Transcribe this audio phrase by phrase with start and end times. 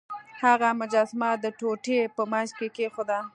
[0.43, 3.19] هغه مجسمه د ټوټې په مینځ کې کیښوده.